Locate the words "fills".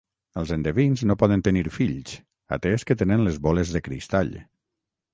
1.77-2.17